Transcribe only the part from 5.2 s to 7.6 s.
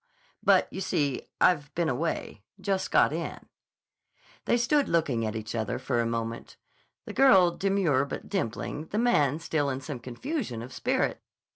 at each other for a moment, the girl